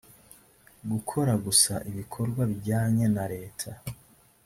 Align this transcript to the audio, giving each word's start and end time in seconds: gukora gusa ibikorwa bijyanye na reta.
gukora 0.91 1.33
gusa 1.45 1.73
ibikorwa 1.89 2.41
bijyanye 2.51 3.05
na 3.15 3.25
reta. 3.33 3.69